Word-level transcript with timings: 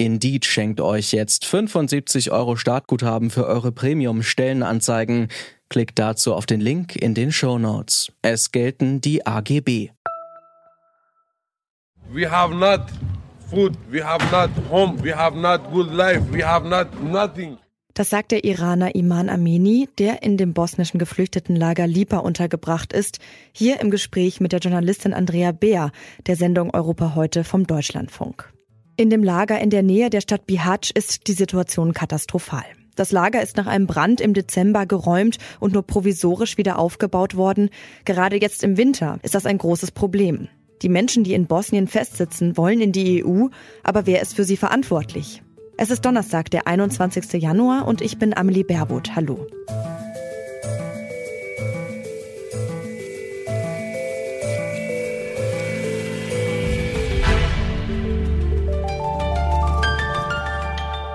Indeed 0.00 0.44
schenkt 0.44 0.80
euch 0.80 1.12
jetzt 1.12 1.44
75 1.44 2.30
Euro 2.30 2.54
Startguthaben 2.54 3.30
für 3.30 3.46
eure 3.46 3.72
Premium-Stellenanzeigen. 3.72 5.26
Klickt 5.68 5.98
dazu 5.98 6.34
auf 6.34 6.46
den 6.46 6.60
Link 6.60 6.94
in 6.94 7.14
den 7.14 7.32
Show 7.32 7.58
Notes. 7.58 8.12
Es 8.22 8.52
gelten 8.52 9.00
die 9.00 9.26
AGB. 9.26 9.90
We 12.10 12.30
have 12.30 12.54
not 12.54 12.82
food, 13.50 13.76
we 13.90 14.02
have 14.04 14.24
not 14.30 14.50
home, 14.70 15.02
we 15.02 15.14
have 15.14 15.36
not 15.36 15.68
good 15.72 15.92
life, 15.92 16.22
we 16.32 16.46
have 16.46 16.66
not 16.66 16.86
nothing. 17.02 17.58
Das 17.94 18.10
sagt 18.10 18.30
der 18.30 18.44
Iraner 18.44 18.94
Iman 18.94 19.28
Ameni, 19.28 19.88
der 19.98 20.22
in 20.22 20.36
dem 20.36 20.54
bosnischen 20.54 21.00
Geflüchtetenlager 21.00 21.88
Lipa 21.88 22.18
untergebracht 22.18 22.92
ist, 22.92 23.18
hier 23.50 23.80
im 23.80 23.90
Gespräch 23.90 24.40
mit 24.40 24.52
der 24.52 24.60
Journalistin 24.60 25.12
Andrea 25.12 25.50
Beer 25.50 25.90
der 26.28 26.36
Sendung 26.36 26.72
Europa 26.72 27.16
heute 27.16 27.42
vom 27.42 27.66
Deutschlandfunk. 27.66 28.52
In 29.00 29.10
dem 29.10 29.22
Lager 29.22 29.60
in 29.60 29.70
der 29.70 29.84
Nähe 29.84 30.10
der 30.10 30.20
Stadt 30.20 30.44
Bihać 30.44 30.90
ist 30.92 31.28
die 31.28 31.32
Situation 31.32 31.92
katastrophal. 31.92 32.64
Das 32.96 33.12
Lager 33.12 33.40
ist 33.40 33.56
nach 33.56 33.68
einem 33.68 33.86
Brand 33.86 34.20
im 34.20 34.34
Dezember 34.34 34.86
geräumt 34.86 35.38
und 35.60 35.72
nur 35.72 35.84
provisorisch 35.84 36.58
wieder 36.58 36.80
aufgebaut 36.80 37.36
worden. 37.36 37.70
Gerade 38.04 38.40
jetzt 38.40 38.64
im 38.64 38.76
Winter 38.76 39.20
ist 39.22 39.36
das 39.36 39.46
ein 39.46 39.56
großes 39.56 39.92
Problem. 39.92 40.48
Die 40.82 40.88
Menschen, 40.88 41.22
die 41.22 41.34
in 41.34 41.46
Bosnien 41.46 41.86
festsitzen, 41.86 42.56
wollen 42.56 42.80
in 42.80 42.90
die 42.90 43.24
EU, 43.24 43.46
aber 43.84 44.04
wer 44.06 44.20
ist 44.20 44.34
für 44.34 44.42
sie 44.42 44.56
verantwortlich? 44.56 45.44
Es 45.76 45.90
ist 45.90 46.04
Donnerstag, 46.04 46.50
der 46.50 46.66
21. 46.66 47.40
Januar 47.40 47.86
und 47.86 48.00
ich 48.00 48.18
bin 48.18 48.36
Amelie 48.36 48.64
Baerboth. 48.64 49.14
Hallo. 49.14 49.46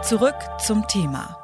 Zurück 0.04 0.36
zum 0.60 0.86
Thema. 0.90 1.38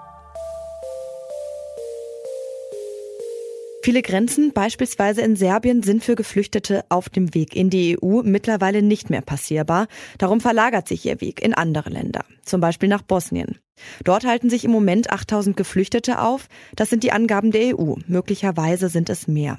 Viele 3.83 4.01
Grenzen, 4.01 4.51
beispielsweise 4.51 5.21
in 5.21 5.37
Serbien, 5.37 5.81
sind 5.81 6.03
für 6.03 6.15
Geflüchtete 6.15 6.83
auf 6.89 7.07
dem 7.07 7.33
Weg 7.33 7.55
in 7.55 7.69
die 7.69 7.97
EU 8.03 8.21
mittlerweile 8.23 8.81
nicht 8.81 9.09
mehr 9.09 9.21
passierbar. 9.21 9.87
Darum 10.17 10.41
verlagert 10.41 10.89
sich 10.89 11.05
ihr 11.05 11.21
Weg 11.21 11.41
in 11.41 11.53
andere 11.53 11.89
Länder, 11.89 12.25
zum 12.43 12.59
Beispiel 12.59 12.89
nach 12.89 13.01
Bosnien. 13.01 13.59
Dort 14.03 14.25
halten 14.25 14.49
sich 14.49 14.65
im 14.65 14.71
Moment 14.71 15.09
8000 15.09 15.55
Geflüchtete 15.55 16.19
auf. 16.19 16.49
Das 16.75 16.89
sind 16.89 17.03
die 17.03 17.13
Angaben 17.13 17.51
der 17.51 17.79
EU. 17.79 17.95
Möglicherweise 18.07 18.89
sind 18.89 19.09
es 19.09 19.29
mehr. 19.29 19.57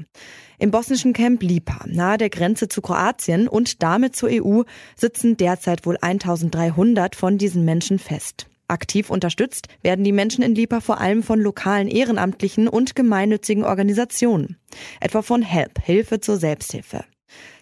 Im 0.58 0.70
bosnischen 0.70 1.14
Camp 1.14 1.42
Lipa, 1.42 1.86
nahe 1.86 2.18
der 2.18 2.28
Grenze 2.28 2.68
zu 2.68 2.82
Kroatien 2.82 3.48
und 3.48 3.82
damit 3.82 4.14
zur 4.14 4.28
EU, 4.30 4.64
sitzen 4.94 5.38
derzeit 5.38 5.86
wohl 5.86 5.96
1300 5.98 7.16
von 7.16 7.38
diesen 7.38 7.64
Menschen 7.64 7.98
fest. 7.98 8.49
Aktiv 8.70 9.10
unterstützt 9.10 9.68
werden 9.82 10.04
die 10.04 10.12
Menschen 10.12 10.42
in 10.42 10.54
Lipa 10.54 10.80
vor 10.80 11.00
allem 11.00 11.22
von 11.22 11.40
lokalen 11.40 11.88
Ehrenamtlichen 11.88 12.68
und 12.68 12.94
gemeinnützigen 12.94 13.64
Organisationen, 13.64 14.56
etwa 15.00 15.22
von 15.22 15.42
HELP, 15.42 15.80
Hilfe 15.82 16.20
zur 16.20 16.36
Selbsthilfe. 16.36 17.04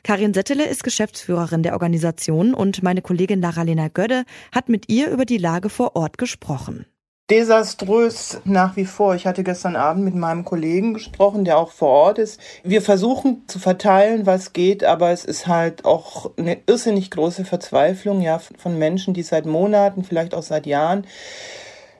Karin 0.02 0.32
Settele 0.32 0.66
ist 0.66 0.84
Geschäftsführerin 0.84 1.62
der 1.62 1.74
Organisation 1.74 2.54
und 2.54 2.82
meine 2.82 3.02
Kollegin 3.02 3.40
Lara-Lena 3.40 3.88
Gödde 3.88 4.24
hat 4.52 4.68
mit 4.68 4.88
ihr 4.88 5.10
über 5.10 5.24
die 5.24 5.38
Lage 5.38 5.68
vor 5.68 5.96
Ort 5.96 6.16
gesprochen 6.18 6.86
desaströs 7.30 8.40
nach 8.44 8.76
wie 8.76 8.86
vor. 8.86 9.14
Ich 9.14 9.26
hatte 9.26 9.44
gestern 9.44 9.76
Abend 9.76 10.04
mit 10.04 10.14
meinem 10.14 10.44
Kollegen 10.44 10.94
gesprochen, 10.94 11.44
der 11.44 11.58
auch 11.58 11.72
vor 11.72 11.88
Ort 11.88 12.18
ist. 12.18 12.40
Wir 12.64 12.80
versuchen 12.80 13.42
zu 13.46 13.58
verteilen, 13.58 14.24
was 14.24 14.54
geht, 14.54 14.82
aber 14.82 15.10
es 15.10 15.24
ist 15.24 15.46
halt 15.46 15.84
auch 15.84 16.30
eine 16.38 16.58
irrsinnig 16.66 17.10
große 17.10 17.44
Verzweiflung, 17.44 18.22
ja, 18.22 18.38
von 18.38 18.78
Menschen, 18.78 19.12
die 19.12 19.22
seit 19.22 19.44
Monaten, 19.44 20.04
vielleicht 20.04 20.34
auch 20.34 20.42
seit 20.42 20.66
Jahren 20.66 21.06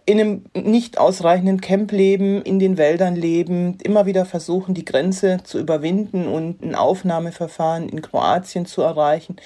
in 0.06 0.18
einem 0.18 0.44
nicht 0.54 0.96
ausreichenden 0.96 1.60
Camp 1.60 1.92
leben, 1.92 2.40
in 2.40 2.58
den 2.58 2.78
Wäldern 2.78 3.14
leben, 3.14 3.76
immer 3.82 4.06
wieder 4.06 4.24
versuchen, 4.24 4.72
die 4.72 4.86
Grenze 4.86 5.40
zu 5.44 5.58
überwinden 5.58 6.26
und 6.26 6.62
ein 6.62 6.74
Aufnahmeverfahren 6.74 7.90
in 7.90 8.00
Kroatien 8.00 8.64
zu 8.64 8.80
erreichen 8.80 9.36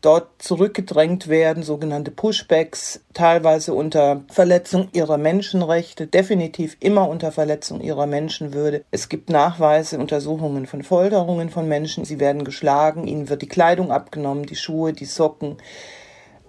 dort 0.00 0.28
zurückgedrängt 0.38 1.28
werden, 1.28 1.62
sogenannte 1.62 2.10
Pushbacks, 2.10 3.00
teilweise 3.14 3.74
unter 3.74 4.22
Verletzung 4.30 4.88
ihrer 4.92 5.18
Menschenrechte, 5.18 6.06
definitiv 6.06 6.76
immer 6.80 7.08
unter 7.08 7.32
Verletzung 7.32 7.80
ihrer 7.80 8.06
Menschenwürde. 8.06 8.84
Es 8.90 9.08
gibt 9.08 9.30
Nachweise, 9.30 9.98
Untersuchungen 9.98 10.66
von 10.66 10.82
Folterungen 10.82 11.50
von 11.50 11.66
Menschen. 11.66 12.04
Sie 12.04 12.20
werden 12.20 12.44
geschlagen, 12.44 13.06
ihnen 13.06 13.28
wird 13.28 13.42
die 13.42 13.48
Kleidung 13.48 13.90
abgenommen, 13.90 14.46
die 14.46 14.56
Schuhe, 14.56 14.92
die 14.92 15.04
Socken. 15.04 15.56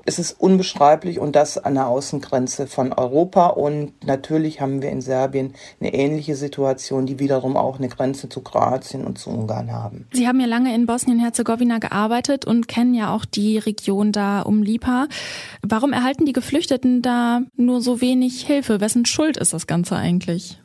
Es 0.09 0.17
ist 0.17 0.39
unbeschreiblich 0.39 1.19
und 1.19 1.35
das 1.35 1.59
an 1.59 1.75
der 1.75 1.85
Außengrenze 1.85 2.65
von 2.65 2.93
Europa. 2.93 3.45
Und 3.45 3.93
natürlich 4.03 4.59
haben 4.59 4.81
wir 4.81 4.89
in 4.89 5.01
Serbien 5.01 5.53
eine 5.79 5.93
ähnliche 5.93 6.35
Situation, 6.35 7.05
die 7.05 7.19
wiederum 7.19 7.55
auch 7.55 7.77
eine 7.77 7.89
Grenze 7.89 8.27
zu 8.27 8.41
Kroatien 8.41 9.05
und 9.05 9.19
zu 9.19 9.29
Ungarn 9.29 9.71
haben. 9.71 10.07
Sie 10.11 10.27
haben 10.27 10.39
ja 10.39 10.47
lange 10.47 10.73
in 10.73 10.87
Bosnien-Herzegowina 10.87 11.77
gearbeitet 11.77 12.45
und 12.45 12.67
kennen 12.67 12.95
ja 12.95 13.13
auch 13.13 13.23
die 13.23 13.59
Region 13.59 14.11
da 14.11 14.41
um 14.41 14.63
Lipa. 14.63 15.05
Warum 15.61 15.93
erhalten 15.93 16.25
die 16.25 16.33
Geflüchteten 16.33 17.03
da 17.03 17.41
nur 17.55 17.79
so 17.79 18.01
wenig 18.01 18.41
Hilfe? 18.41 18.81
Wessen 18.81 19.05
Schuld 19.05 19.37
ist 19.37 19.53
das 19.53 19.67
Ganze 19.67 19.95
eigentlich? 19.95 20.57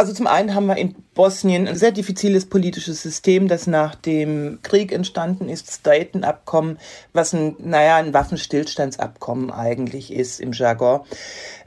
Also 0.00 0.12
zum 0.12 0.28
einen 0.28 0.54
haben 0.54 0.66
wir 0.66 0.76
in 0.76 0.94
Bosnien 1.14 1.66
ein 1.66 1.74
sehr 1.74 1.90
diffiziles 1.90 2.46
politisches 2.46 3.02
System, 3.02 3.48
das 3.48 3.66
nach 3.66 3.96
dem 3.96 4.60
Krieg 4.62 4.92
entstanden 4.92 5.48
ist, 5.48 5.66
das 5.66 5.82
Dayton-Abkommen, 5.82 6.78
was 7.12 7.32
ein, 7.32 7.56
naja, 7.58 7.96
ein 7.96 8.14
Waffenstillstandsabkommen 8.14 9.50
eigentlich 9.50 10.12
ist 10.12 10.38
im 10.38 10.52
Jargon. 10.52 11.00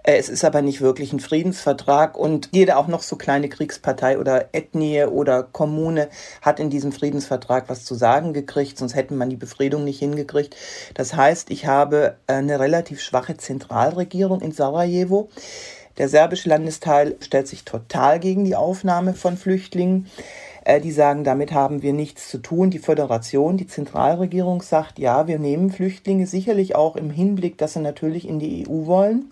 Äh, 0.03 0.16
es 0.16 0.30
ist 0.30 0.46
aber 0.46 0.62
nicht 0.62 0.80
wirklich 0.80 1.12
ein 1.12 1.19
Friedensvertrag 1.19 2.18
und 2.18 2.47
jede 2.53 2.78
auch 2.78 2.88
noch 2.88 3.02
so 3.02 3.18
kleine 3.18 3.50
Kriegspartei 3.50 4.18
oder 4.18 4.48
Ethnie 4.53 5.03
oder 5.03 5.44
Kommune 5.44 6.08
hat 6.42 6.62
in 6.62 6.69
diesem 6.69 6.94
Friedensvertrag 6.94 7.66
was 7.68 7.84
zu 7.84 7.96
sagen 7.96 8.31
gekriegt, 8.31 8.78
sonst 8.78 8.96
hätte 8.96 9.13
man 9.13 9.30
die 9.30 9.36
Befriedung 9.36 9.84
nicht 9.84 10.00
hingekriegt. 10.00 10.56
Das 10.94 11.18
heißt, 11.18 11.52
ich 11.52 11.66
habe 11.66 12.16
eine 12.28 12.62
relativ 12.62 13.02
schwache 13.02 13.36
Zentralregierung 13.36 14.40
in 14.40 14.53
Sarajevo 14.53 15.30
der 15.97 16.09
serbische 16.09 16.50
Landesteil 16.50 17.16
stellt 17.19 17.47
sich 17.47 17.63
total 17.63 18.19
gegen 18.19 18.46
die 18.46 18.56
Aufnahme 18.56 19.13
von 19.13 19.38
Flüchtlingen. 19.38 20.07
Äh, 20.63 20.79
die 20.79 20.91
sagen, 20.91 21.24
damit 21.24 21.52
haben 21.52 21.81
wir 21.81 21.94
nichts 21.94 22.29
zu 22.29 22.38
tun. 22.38 22.69
Die 22.69 22.79
Föderation, 22.79 23.57
die 23.57 23.68
Zentralregierung 23.68 24.62
sagt, 24.62 25.00
ja, 25.00 25.28
wir 25.28 25.40
nehmen 25.40 25.72
Flüchtlinge 25.72 26.28
sicherlich 26.28 26.75
auch 26.75 26.96
im 26.96 27.09
Hinblick, 27.09 27.57
dass 27.57 27.74
sie 27.74 27.81
natürlich 27.81 28.28
in 28.28 28.40
die 28.40 28.68
EU 28.68 28.85
wollen. 28.85 29.31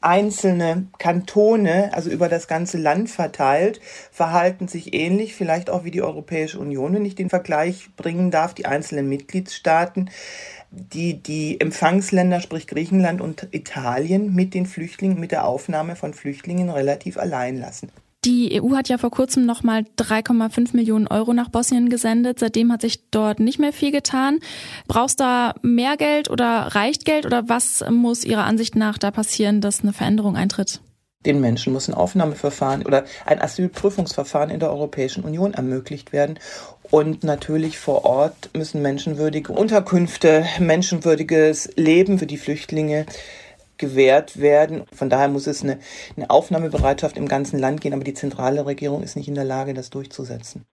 Einzelne 0.00 0.86
Kantone, 0.98 1.92
also 1.92 2.10
über 2.10 2.28
das 2.28 2.48
ganze 2.48 2.78
Land 2.78 3.10
verteilt, 3.10 3.80
verhalten 4.10 4.68
sich 4.68 4.94
ähnlich, 4.94 5.34
vielleicht 5.34 5.68
auch 5.68 5.84
wie 5.84 5.90
die 5.90 6.02
Europäische 6.02 6.58
Union, 6.58 6.94
wenn 6.94 7.04
ich 7.04 7.14
den 7.14 7.30
Vergleich 7.30 7.90
bringen 7.96 8.30
darf, 8.30 8.54
die 8.54 8.66
einzelnen 8.66 9.08
Mitgliedstaaten 9.08 10.10
die 10.70 11.20
die 11.20 11.60
Empfangsländer, 11.60 12.40
sprich 12.40 12.66
Griechenland 12.66 13.20
und 13.20 13.48
Italien, 13.50 14.34
mit 14.34 14.54
den 14.54 14.66
Flüchtlingen, 14.66 15.18
mit 15.18 15.32
der 15.32 15.44
Aufnahme 15.44 15.96
von 15.96 16.14
Flüchtlingen 16.14 16.70
relativ 16.70 17.18
allein 17.18 17.58
lassen. 17.58 17.90
Die 18.26 18.60
EU 18.60 18.76
hat 18.76 18.90
ja 18.90 18.98
vor 18.98 19.10
kurzem 19.10 19.46
nochmal 19.46 19.84
3,5 19.96 20.76
Millionen 20.76 21.06
Euro 21.06 21.32
nach 21.32 21.48
Bosnien 21.48 21.88
gesendet. 21.88 22.38
Seitdem 22.38 22.70
hat 22.70 22.82
sich 22.82 23.08
dort 23.10 23.40
nicht 23.40 23.58
mehr 23.58 23.72
viel 23.72 23.92
getan. 23.92 24.40
Brauchst 24.88 25.20
da 25.20 25.54
mehr 25.62 25.96
Geld 25.96 26.28
oder 26.28 26.74
reicht 26.74 27.06
Geld 27.06 27.24
oder 27.24 27.48
was 27.48 27.82
muss 27.88 28.24
Ihrer 28.24 28.44
Ansicht 28.44 28.76
nach 28.76 28.98
da 28.98 29.10
passieren, 29.10 29.62
dass 29.62 29.80
eine 29.80 29.94
Veränderung 29.94 30.36
eintritt? 30.36 30.82
Den 31.24 31.40
Menschen 31.40 31.72
muss 31.72 31.88
ein 31.88 31.94
Aufnahmeverfahren 31.94 32.84
oder 32.84 33.04
ein 33.24 33.40
Asylprüfungsverfahren 33.40 34.50
in 34.50 34.60
der 34.60 34.70
Europäischen 34.70 35.24
Union 35.24 35.54
ermöglicht 35.54 36.12
werden. 36.12 36.38
Und 36.90 37.24
natürlich 37.24 37.78
vor 37.78 38.04
Ort 38.04 38.50
müssen 38.54 38.82
menschenwürdige 38.82 39.52
Unterkünfte, 39.52 40.44
menschenwürdiges 40.58 41.70
Leben 41.76 42.18
für 42.18 42.26
die 42.26 42.38
Flüchtlinge 42.38 43.06
gewährt 43.80 44.40
werden. 44.40 44.84
Von 44.94 45.10
daher 45.10 45.26
muss 45.26 45.48
es 45.48 45.64
eine, 45.64 45.80
eine 46.16 46.30
Aufnahmebereitschaft 46.30 47.16
im 47.16 47.26
ganzen 47.26 47.58
Land 47.58 47.80
gehen, 47.80 47.94
aber 47.94 48.04
die 48.04 48.14
zentrale 48.14 48.64
Regierung 48.64 49.02
ist 49.02 49.16
nicht 49.16 49.26
in 49.26 49.34
der 49.34 49.44
Lage, 49.44 49.74
das 49.74 49.90
durchzusetzen. 49.90 50.64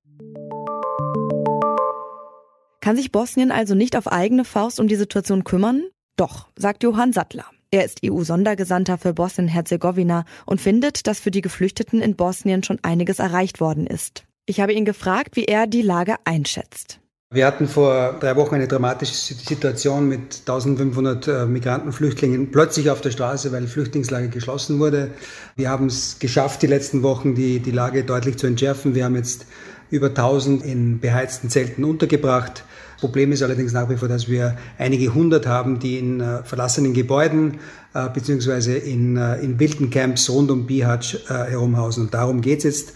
Kann 2.82 2.96
sich 2.96 3.12
Bosnien 3.12 3.52
also 3.52 3.74
nicht 3.74 3.98
auf 3.98 4.08
eigene 4.08 4.46
Faust 4.46 4.80
um 4.80 4.88
die 4.88 4.96
Situation 4.96 5.44
kümmern? 5.44 5.88
Doch, 6.16 6.48
sagt 6.56 6.84
Johann 6.84 7.12
Sattler. 7.12 7.46
Er 7.70 7.84
ist 7.84 8.00
EU-Sondergesandter 8.06 8.98
für 8.98 9.14
Bosnien-Herzegowina 9.14 10.24
und 10.46 10.62
findet, 10.62 11.06
dass 11.06 11.20
für 11.20 11.32
die 11.32 11.42
Geflüchteten 11.42 12.02
in 12.02 12.16
Bosnien 12.16 12.64
schon 12.64 12.80
einiges 12.84 13.20
erreicht 13.20 13.60
worden 13.60 13.88
ist. 13.88 14.24
Ich 14.46 14.62
habe 14.62 14.72
ihn 14.72 14.86
gefragt, 14.86 15.36
wie 15.36 15.46
er 15.46 15.68
die 15.68 15.82
Lage 15.82 16.16
einschätzt. 16.24 17.02
Wir 17.30 17.46
hatten 17.46 17.68
vor 17.68 18.16
drei 18.22 18.38
Wochen 18.38 18.56
eine 18.56 18.70
dramatische 18.70 19.14
Situation 19.14 20.08
mit 20.08 20.44
1500 20.48 21.28
äh, 21.28 21.46
Migranten, 21.46 21.92
Flüchtlingen 21.92 22.52
plötzlich 22.52 22.90
auf 22.90 23.02
der 23.02 23.12
Straße, 23.12 23.52
weil 23.52 23.68
Flüchtlingslager 23.68 24.30
geschlossen 24.30 24.80
wurde. 24.80 25.12
Wir 25.58 25.70
haben 25.70 25.88
es 25.88 26.20
geschafft, 26.20 26.62
die 26.62 26.68
letzten 26.68 27.04
Wochen 27.04 27.36
die, 27.36 27.60
die 27.60 27.72
Lage 27.72 28.06
deutlich 28.06 28.38
zu 28.38 28.48
entschärfen. 28.48 28.96
Wir 28.96 29.04
haben 29.04 29.18
jetzt 29.18 29.46
über 29.90 30.08
1000 30.08 30.64
in 30.64 31.02
beheizten 31.02 31.50
Zelten 31.50 31.84
untergebracht. 31.84 32.64
Problem 33.02 33.34
ist 33.34 33.44
allerdings 33.44 33.74
nach 33.74 33.90
wie 33.90 33.98
vor, 33.98 34.08
dass 34.08 34.30
wir 34.30 34.58
einige 34.78 35.14
hundert 35.14 35.48
haben, 35.48 35.80
die 35.80 36.00
in 36.00 36.22
äh, 36.22 36.46
verlassenen 36.46 36.94
Gebäuden 36.94 37.60
äh, 37.94 38.10
beziehungsweise 38.10 38.78
in, 38.78 39.18
äh, 39.18 39.36
in 39.40 39.60
wilden 39.60 39.90
Camps 39.90 40.30
rund 40.30 40.50
um 40.50 40.66
Bihać 40.66 41.26
äh, 41.30 41.34
herumhausen. 41.52 42.06
Und 42.06 42.14
darum 42.14 42.40
geht 42.40 42.60
es 42.60 42.64
jetzt 42.64 42.94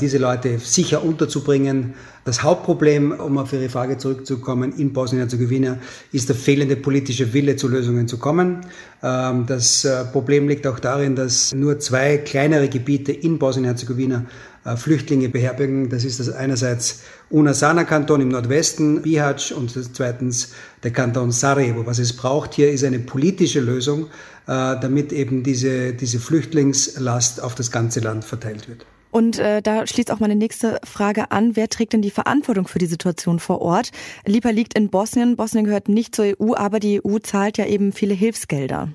diese 0.00 0.18
Leute 0.18 0.58
sicher 0.58 1.04
unterzubringen. 1.04 1.94
Das 2.26 2.42
Hauptproblem, 2.42 3.12
um 3.12 3.38
auf 3.38 3.52
Ihre 3.52 3.68
Frage 3.68 3.98
zurückzukommen, 3.98 4.72
in 4.76 4.92
Bosnien-Herzegowina 4.92 5.78
ist 6.10 6.28
der 6.28 6.34
fehlende 6.34 6.74
politische 6.74 7.32
Wille, 7.32 7.54
zu 7.54 7.68
Lösungen 7.68 8.08
zu 8.08 8.18
kommen. 8.18 8.62
Ähm, 9.00 9.46
das 9.46 9.84
äh, 9.84 10.04
Problem 10.06 10.48
liegt 10.48 10.66
auch 10.66 10.80
darin, 10.80 11.14
dass 11.14 11.54
nur 11.54 11.78
zwei 11.78 12.18
kleinere 12.18 12.68
Gebiete 12.68 13.12
in 13.12 13.38
Bosnien-Herzegowina 13.38 14.26
äh, 14.64 14.76
Flüchtlinge 14.76 15.28
beherbergen. 15.28 15.88
Das 15.88 16.04
ist 16.04 16.18
das 16.18 16.30
einerseits 16.30 17.02
Unasana-Kanton 17.30 18.20
im 18.20 18.28
Nordwesten, 18.30 19.02
Bihać, 19.02 19.54
und 19.54 19.70
zweitens 19.94 20.52
der 20.82 20.90
Kanton 20.90 21.30
Sarajevo. 21.30 21.86
Was 21.86 22.00
es 22.00 22.12
braucht 22.12 22.54
hier 22.54 22.72
ist 22.72 22.82
eine 22.82 22.98
politische 22.98 23.60
Lösung, 23.60 24.06
damit 24.46 25.12
eben 25.12 25.42
diese, 25.42 25.92
diese 25.92 26.20
Flüchtlingslast 26.20 27.42
auf 27.42 27.56
das 27.56 27.72
ganze 27.72 27.98
Land 27.98 28.24
verteilt 28.24 28.68
wird. 28.68 28.86
Und 29.16 29.38
äh, 29.38 29.62
da 29.62 29.86
schließt 29.86 30.10
auch 30.10 30.20
meine 30.20 30.36
nächste 30.36 30.78
Frage 30.84 31.30
an. 31.30 31.56
Wer 31.56 31.70
trägt 31.70 31.94
denn 31.94 32.02
die 32.02 32.10
Verantwortung 32.10 32.68
für 32.68 32.78
die 32.78 32.84
Situation 32.84 33.38
vor 33.38 33.62
Ort? 33.62 33.90
Lipa 34.26 34.50
liegt 34.50 34.76
in 34.76 34.90
Bosnien. 34.90 35.36
Bosnien 35.36 35.64
gehört 35.64 35.88
nicht 35.88 36.14
zur 36.14 36.26
EU, 36.38 36.52
aber 36.54 36.80
die 36.80 37.00
EU 37.02 37.16
zahlt 37.20 37.56
ja 37.56 37.64
eben 37.64 37.92
viele 37.92 38.12
Hilfsgelder. 38.12 38.90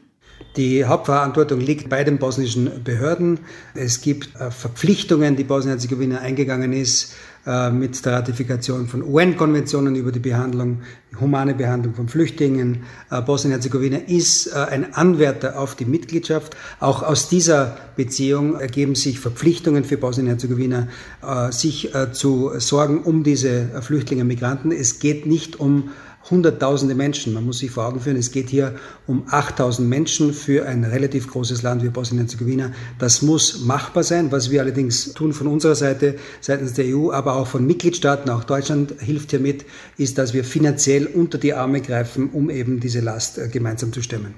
Die 0.58 0.84
Hauptverantwortung 0.84 1.62
liegt 1.62 1.88
bei 1.88 2.04
den 2.04 2.18
bosnischen 2.18 2.84
Behörden. 2.84 3.40
Es 3.74 4.02
gibt 4.02 4.36
äh, 4.36 4.52
Verpflichtungen, 4.52 5.38
die 5.38 5.46
Bosnien-Herzegowina 5.46 6.20
eingegangen 6.20 6.74
ist, 6.74 7.14
äh, 7.46 7.70
mit 7.70 8.06
der 8.06 8.12
Ratifikation 8.14 8.88
von 8.88 9.02
UN-Konventionen 9.02 9.96
über 9.96 10.12
die 10.12 10.20
Behandlung, 10.20 10.82
humane 11.22 11.54
Behandlung 11.54 11.94
von 11.94 12.10
Flüchtlingen. 12.10 12.84
Äh, 13.10 13.22
Bosnien-Herzegowina 13.22 14.00
ist 14.08 14.52
ein 14.54 14.94
Anwärter 14.94 15.58
auf 15.58 15.76
die 15.76 15.86
Mitgliedschaft. 15.86 16.58
Auch 16.82 17.02
aus 17.02 17.30
dieser 17.30 17.78
Beziehung 17.96 18.60
ergeben 18.60 18.96
sich 18.96 19.22
Verpflichtungen 19.22 19.86
für 19.86 19.96
Bosnien-Herzegowina, 19.98 20.88
sich 21.52 21.92
zu 22.14 22.52
sorgen 22.58 23.04
um 23.04 23.24
diese 23.24 23.82
Flüchtlinge 23.82 24.24
und 24.24 24.28
Migranten. 24.28 24.72
Es 24.72 25.00
geht 25.00 25.26
nicht 25.26 25.60
um 25.60 25.92
Hunderttausende 26.30 26.96
Menschen. 26.96 27.34
Man 27.34 27.46
muss 27.46 27.60
sich 27.60 27.72
vor 27.72 27.88
Augen 27.88 28.00
führen, 28.00 28.18
es 28.18 28.32
geht 28.32 28.50
hier 28.50 28.76
um 29.08 29.24
8000 29.30 29.88
Menschen 29.88 30.34
für 30.34 30.68
ein 30.68 30.84
relativ 30.84 31.30
großes 31.30 31.62
Land 31.64 31.84
wie 31.84 31.90
Bosnien-Herzegowina. 31.90 32.72
Das 33.00 33.22
muss 33.22 33.62
machbar 33.62 34.04
sein. 34.04 34.32
Was 34.32 34.52
wir 34.52 34.62
allerdings 34.62 35.14
tun 35.14 35.34
von 35.34 35.48
unserer 35.48 35.76
Seite, 35.76 36.16
seitens 36.40 36.74
der 36.74 36.86
EU, 36.96 37.12
aber 37.12 37.36
auch 37.36 37.48
von 37.48 37.66
Mitgliedstaaten, 37.66 38.30
auch 38.30 38.44
Deutschland 38.44 38.96
hilft 39.00 39.32
hier 39.32 39.40
mit, 39.40 39.66
ist, 39.98 40.18
dass 40.18 40.34
wir 40.34 40.44
finanziell 40.44 41.08
unter 41.08 41.38
die 41.38 41.54
Arme 41.54 41.82
greifen, 41.82 42.30
um 42.30 42.50
eben 42.50 42.80
diese 42.80 43.00
Last 43.00 43.38
äh, 43.38 43.48
gemeinsam 43.48 43.92
zu 43.94 44.02
stemmen. 44.02 44.36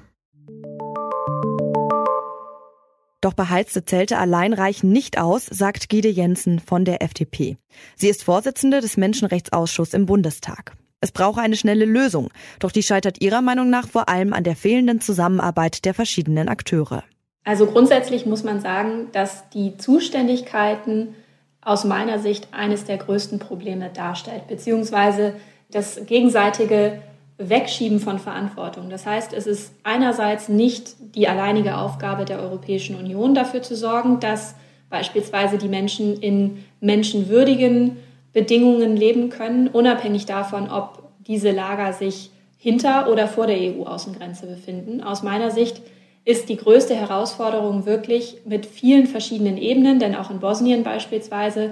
Doch 3.24 3.34
beheizte 3.34 3.86
Zelte 3.86 4.18
allein 4.18 4.52
reichen 4.52 4.92
nicht 4.92 5.18
aus, 5.18 5.46
sagt 5.46 5.88
Gide 5.88 6.10
Jensen 6.10 6.60
von 6.60 6.84
der 6.84 7.02
FDP. 7.02 7.56
Sie 7.96 8.10
ist 8.10 8.24
Vorsitzende 8.24 8.82
des 8.82 8.98
Menschenrechtsausschusses 8.98 9.94
im 9.94 10.06
Bundestag. 10.06 10.74
Es 11.04 11.12
brauche 11.12 11.42
eine 11.42 11.58
schnelle 11.58 11.84
Lösung, 11.84 12.30
doch 12.60 12.72
die 12.72 12.82
scheitert 12.82 13.20
ihrer 13.20 13.42
Meinung 13.42 13.70
nach 13.70 13.90
vor 13.90 14.08
allem 14.08 14.32
an 14.32 14.46
der 14.46 14.56
fehlenden 14.56 15.02
Zusammenarbeit 15.02 15.84
der 15.84 15.94
verschiedenen 15.94 16.48
Akteure. 16.48 17.04
Also 17.44 17.66
grundsätzlich 17.66 18.26
muss 18.26 18.46
man 18.46 18.62
sagen, 18.62 19.10
dass 19.12 19.50
die 19.50 19.76
Zuständigkeiten 19.76 21.14
aus 21.62 21.84
meiner 21.84 22.20
Sicht 22.20 22.48
eines 22.54 22.86
der 22.86 22.96
größten 23.00 23.40
Probleme 23.40 23.90
darstellt, 23.94 24.48
beziehungsweise 24.48 25.36
das 25.70 26.06
gegenseitige 26.06 27.02
Wegschieben 27.38 28.00
von 28.00 28.18
Verantwortung. 28.18 28.90
Das 28.90 29.06
heißt, 29.06 29.34
es 29.34 29.46
ist 29.46 29.74
einerseits 29.84 30.48
nicht 30.48 30.96
die 31.16 31.28
alleinige 31.28 31.76
Aufgabe 31.76 32.24
der 32.24 32.40
Europäischen 32.40 32.96
Union 32.96 33.36
dafür 33.36 33.62
zu 33.62 33.76
sorgen, 33.76 34.22
dass 34.22 34.56
beispielsweise 34.90 35.58
die 35.58 35.68
Menschen 35.68 36.22
in 36.22 36.64
menschenwürdigen 36.80 37.98
Bedingungen 38.34 38.98
leben 38.98 39.30
können, 39.30 39.68
unabhängig 39.68 40.26
davon, 40.26 40.70
ob 40.70 41.04
diese 41.28 41.52
Lager 41.52 41.94
sich 41.94 42.32
hinter 42.58 43.12
oder 43.12 43.28
vor 43.28 43.48
der 43.48 43.58
EU-Außengrenze 43.58 44.48
befinden. 44.48 45.02
Aus 45.02 45.22
meiner 45.24 45.52
Sicht 45.52 45.82
ist 46.26 46.50
die 46.50 46.58
größte 46.58 46.96
Herausforderung 46.96 47.86
wirklich 47.86 48.38
mit 48.46 48.66
vielen 48.66 49.08
verschiedenen 49.08 49.58
Ebenen, 49.58 50.00
denn 50.00 50.16
auch 50.16 50.32
in 50.32 50.40
Bosnien 50.40 50.84
beispielsweise 50.84 51.72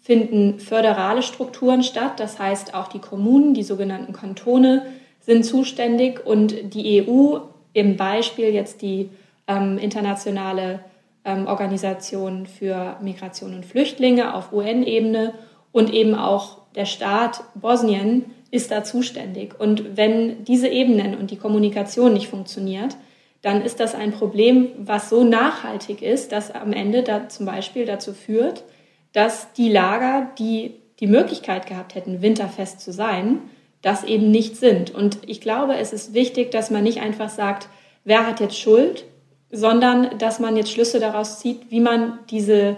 finden 0.00 0.58
föderale 0.58 1.22
Strukturen 1.22 1.82
statt. 1.82 2.18
Das 2.18 2.38
heißt, 2.38 2.74
auch 2.74 2.88
die 2.88 2.98
Kommunen, 2.98 3.52
die 3.52 3.62
sogenannten 3.62 4.12
Kantone, 4.12 4.86
sind 5.20 5.44
zuständig 5.44 6.24
und 6.24 6.74
die 6.74 7.06
EU 7.06 7.40
im 7.74 7.96
Beispiel 7.96 8.46
jetzt 8.46 8.80
die 8.80 9.10
ähm, 9.46 9.76
internationale 9.76 10.80
ähm, 11.24 11.46
Organisation 11.46 12.46
für 12.46 12.96
Migration 13.02 13.54
und 13.54 13.66
Flüchtlinge 13.66 14.34
auf 14.34 14.52
UN-Ebene 14.52 15.34
und 15.72 15.92
eben 15.92 16.14
auch 16.14 16.58
der 16.74 16.86
Staat 16.86 17.42
Bosnien 17.54 18.26
ist 18.50 18.70
da 18.70 18.82
zuständig. 18.84 19.58
Und 19.58 19.96
wenn 19.96 20.44
diese 20.44 20.68
Ebenen 20.68 21.16
und 21.16 21.30
die 21.30 21.36
Kommunikation 21.36 22.12
nicht 22.12 22.28
funktioniert, 22.28 22.96
dann 23.42 23.62
ist 23.62 23.80
das 23.80 23.94
ein 23.94 24.12
Problem, 24.12 24.68
was 24.76 25.08
so 25.08 25.24
nachhaltig 25.24 26.02
ist, 26.02 26.32
dass 26.32 26.50
am 26.50 26.72
Ende 26.72 27.02
da 27.02 27.28
zum 27.28 27.46
Beispiel 27.46 27.86
dazu 27.86 28.12
führt, 28.12 28.64
dass 29.12 29.52
die 29.54 29.70
Lager, 29.70 30.30
die 30.38 30.74
die 31.00 31.06
Möglichkeit 31.06 31.66
gehabt 31.66 31.94
hätten, 31.94 32.20
winterfest 32.20 32.80
zu 32.80 32.92
sein, 32.92 33.38
das 33.82 34.04
eben 34.04 34.30
nicht 34.30 34.56
sind. 34.56 34.94
Und 34.94 35.18
ich 35.26 35.40
glaube, 35.40 35.76
es 35.76 35.94
ist 35.94 36.12
wichtig, 36.12 36.50
dass 36.50 36.70
man 36.70 36.82
nicht 36.82 37.00
einfach 37.00 37.30
sagt, 37.30 37.68
wer 38.04 38.26
hat 38.26 38.40
jetzt 38.40 38.58
Schuld, 38.58 39.04
sondern 39.50 40.18
dass 40.18 40.38
man 40.38 40.56
jetzt 40.56 40.70
Schlüsse 40.70 41.00
daraus 41.00 41.40
zieht, 41.40 41.70
wie 41.70 41.80
man 41.80 42.18
diese 42.30 42.76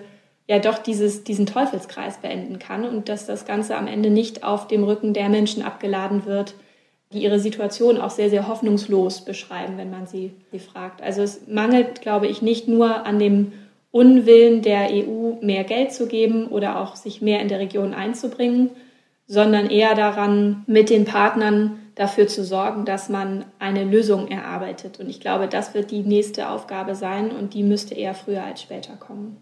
ja 0.53 0.59
doch 0.59 0.77
dieses, 0.77 1.25
diesen 1.25 1.47
Teufelskreis 1.47 2.19
beenden 2.19 2.59
kann 2.59 2.85
und 2.85 3.09
dass 3.09 3.25
das 3.25 3.47
Ganze 3.47 3.75
am 3.75 3.87
Ende 3.87 4.11
nicht 4.11 4.45
auf 4.45 4.69
dem 4.69 4.85
Rücken 4.85 5.15
der 5.15 5.31
Menschen 5.31 5.63
abgeladen 5.63 6.27
wird, 6.27 6.53
die 7.15 7.23
ihre 7.23 7.39
Situation 7.39 7.99
auch 7.99 8.11
sehr, 8.11 8.29
sehr 8.29 8.49
hoffnungslos 8.49 9.25
beschreiben, 9.25 9.79
wenn 9.79 9.91
man 9.91 10.07
sie, 10.07 10.33
sie 10.51 10.59
fragt. 10.59 11.01
Also 11.01 11.23
es 11.23 11.49
mangelt, 11.49 12.03
glaube 12.03 12.27
ich, 12.27 12.43
nicht 12.43 12.69
nur 12.69 13.07
an 13.07 13.19
dem 13.19 13.53
Unwillen 13.93 14.61
der 14.61 14.91
EU, 14.91 15.37
mehr 15.41 15.65
Geld 15.65 15.95
zu 15.95 16.07
geben 16.07 16.49
oder 16.49 16.79
auch 16.81 16.97
sich 16.97 17.23
mehr 17.23 17.41
in 17.41 17.49
der 17.49 17.59
Region 17.59 17.95
einzubringen, 17.95 18.73
sondern 19.27 19.71
eher 19.71 19.95
daran, 19.95 20.65
mit 20.67 20.91
den 20.91 21.07
Partnern 21.07 21.79
dafür 21.95 22.27
zu 22.27 22.45
sorgen, 22.45 22.85
dass 22.85 23.09
man 23.09 23.47
eine 23.59 23.85
Lösung 23.85 24.29
erarbeitet. 24.29 25.01
Und 25.01 25.09
ich 25.09 25.21
glaube, 25.21 25.49
das 25.49 25.73
wird 25.73 25.91
die 25.91 26.03
nächste 26.03 26.51
Aufgabe 26.51 26.95
sein 26.95 27.31
und 27.31 27.55
die 27.55 27.63
müsste 27.63 27.95
eher 27.95 28.15
früher 28.15 28.45
als 28.45 28.61
später 28.61 28.97
kommen. 28.97 29.39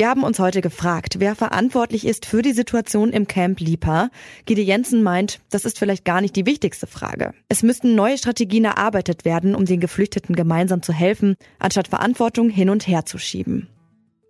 Wir 0.00 0.08
haben 0.08 0.24
uns 0.24 0.38
heute 0.38 0.62
gefragt, 0.62 1.16
wer 1.18 1.34
verantwortlich 1.34 2.06
ist 2.06 2.24
für 2.24 2.40
die 2.40 2.54
Situation 2.54 3.10
im 3.10 3.26
Camp 3.26 3.60
Lipa. 3.60 4.08
Gide 4.46 4.62
Jensen 4.62 5.02
meint, 5.02 5.40
das 5.50 5.66
ist 5.66 5.78
vielleicht 5.78 6.06
gar 6.06 6.22
nicht 6.22 6.34
die 6.36 6.46
wichtigste 6.46 6.86
Frage. 6.86 7.34
Es 7.50 7.62
müssten 7.62 7.96
neue 7.96 8.16
Strategien 8.16 8.64
erarbeitet 8.64 9.26
werden, 9.26 9.54
um 9.54 9.66
den 9.66 9.78
Geflüchteten 9.78 10.34
gemeinsam 10.34 10.80
zu 10.80 10.94
helfen, 10.94 11.36
anstatt 11.58 11.88
Verantwortung 11.88 12.48
hin 12.48 12.70
und 12.70 12.86
her 12.86 13.04
zu 13.04 13.18
schieben. 13.18 13.68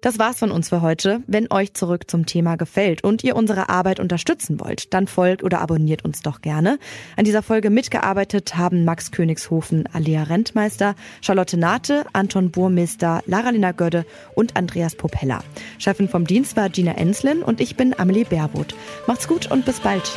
Das 0.01 0.19
war's 0.19 0.39
von 0.39 0.51
uns 0.51 0.71
für 0.71 0.81
heute. 0.81 1.23
Wenn 1.27 1.51
euch 1.53 1.75
zurück 1.75 2.11
zum 2.11 2.25
Thema 2.25 2.57
gefällt 2.57 3.05
und 3.05 3.23
ihr 3.23 3.37
unsere 3.37 3.69
Arbeit 3.69 4.01
unterstützen 4.01 4.59
wollt, 4.59 4.95
dann 4.95 5.07
folgt 5.07 5.43
oder 5.43 5.61
abonniert 5.61 6.05
uns 6.05 6.23
doch 6.23 6.41
gerne. 6.41 6.79
An 7.17 7.25
dieser 7.25 7.43
Folge 7.43 7.69
mitgearbeitet 7.69 8.57
haben 8.57 8.85
Max 8.85 9.11
Königshofen, 9.11 9.87
Alea 9.93 10.23
Rentmeister, 10.23 10.95
Charlotte 11.21 11.59
Nate, 11.59 12.07
Anton 12.15 12.51
Burmeister, 12.51 13.23
Lara-Lena 13.27 13.73
Gödde 13.73 14.07
und 14.35 14.57
Andreas 14.57 14.95
Popella. 14.95 15.45
Chefin 15.79 16.09
vom 16.09 16.27
Dienst 16.27 16.57
war 16.57 16.71
Gina 16.71 16.93
Enslin 16.93 17.43
und 17.43 17.61
ich 17.61 17.77
bin 17.77 17.99
Amelie 17.99 18.25
Baerwood. 18.25 18.75
Macht's 19.07 19.29
gut 19.29 19.51
und 19.51 19.67
bis 19.67 19.81
bald. 19.81 20.11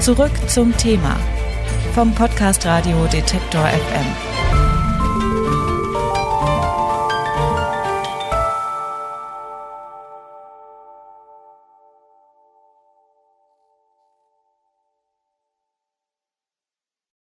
Zurück 0.00 0.32
zum 0.48 0.76
Thema 0.76 1.16
vom 1.94 2.12
Podcast 2.14 2.66
Radio 2.66 3.06
Detektor 3.06 3.66
FM. 3.66 4.35